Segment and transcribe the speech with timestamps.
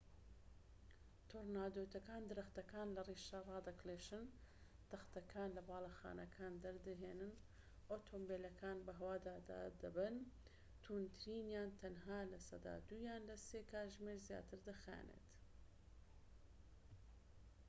[1.31, 4.25] تۆرنادۆکان درەختەکان لە ڕیشە هەڵدەکێشن
[4.91, 7.39] تەختەکان لە باڵەخانەکان دەردەهێنن و
[7.89, 10.15] ئۆتۆمبێلەکان بە هەوا دادەبەن
[10.83, 15.23] توندترینیان تەنها لە سەدا دوویان لە سێ کاتژمێر زیاتر دەخایەنن